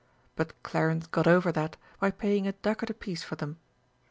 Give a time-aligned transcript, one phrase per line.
[0.35, 3.59] But Clarence got over that by paying a ducat apiece for them.